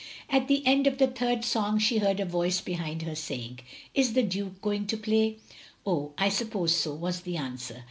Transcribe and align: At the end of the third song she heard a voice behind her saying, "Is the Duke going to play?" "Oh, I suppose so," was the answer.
At 0.31 0.47
the 0.47 0.65
end 0.65 0.87
of 0.87 0.97
the 0.97 1.05
third 1.05 1.45
song 1.45 1.77
she 1.77 1.99
heard 1.99 2.19
a 2.19 2.25
voice 2.25 2.59
behind 2.59 3.03
her 3.03 3.13
saying, 3.13 3.59
"Is 3.93 4.13
the 4.13 4.23
Duke 4.23 4.59
going 4.59 4.87
to 4.87 4.97
play?" 4.97 5.37
"Oh, 5.85 6.13
I 6.17 6.27
suppose 6.27 6.75
so," 6.75 6.95
was 6.95 7.21
the 7.21 7.37
answer. 7.37 7.79